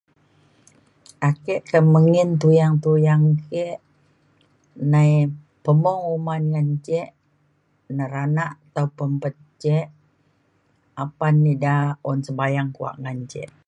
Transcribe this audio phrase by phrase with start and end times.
[1.29, 3.65] ake ke menggin tuyang tuyang ke
[4.91, 5.11] nai
[5.63, 6.99] pemung uman ngan ce
[7.95, 9.77] neranak tau pempet ce
[11.03, 11.75] apan ida
[12.09, 13.43] un sebayang kuak ngan ce